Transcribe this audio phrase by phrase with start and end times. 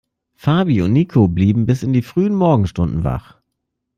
[0.35, 3.37] Fabi und Niko blieben bis in die frühen Morgenstunden wach.